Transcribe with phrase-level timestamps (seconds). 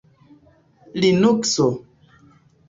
[1.01, 1.67] linukso